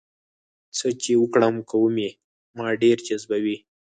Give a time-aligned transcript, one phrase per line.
[0.77, 2.11] څه چې وکړم کوم یې
[2.57, 3.57] ما ډېر جذبوي؟